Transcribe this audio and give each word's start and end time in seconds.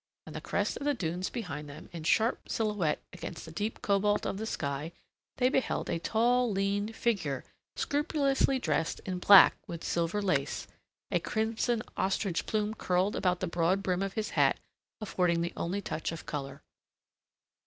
On 0.25 0.33
the 0.33 0.41
crest 0.41 0.77
of 0.77 0.83
the 0.83 0.95
dunes 0.95 1.29
behind 1.29 1.69
them, 1.69 1.87
in 1.91 2.03
sharp 2.03 2.49
silhouette 2.49 3.03
against 3.13 3.45
the 3.45 3.51
deep 3.51 3.83
cobalt 3.83 4.25
of 4.25 4.37
the 4.39 4.47
sky, 4.47 4.93
they 5.37 5.47
beheld 5.47 5.91
a 5.91 5.99
tall, 5.99 6.51
lean 6.51 6.91
figure 6.91 7.43
scrupulously 7.75 8.57
dressed 8.57 8.99
in 9.05 9.19
black 9.19 9.55
with 9.67 9.83
silver 9.83 10.19
lace, 10.19 10.65
a 11.11 11.19
crimson 11.19 11.83
ostrich 11.97 12.47
plume 12.47 12.73
curled 12.73 13.15
about 13.15 13.41
the 13.41 13.45
broad 13.47 13.83
brim 13.83 14.01
of 14.01 14.13
his 14.13 14.31
hat 14.31 14.59
affording 14.99 15.41
the 15.41 15.53
only 15.55 15.81
touch 15.83 16.11
of 16.11 16.25
colour. 16.25 16.63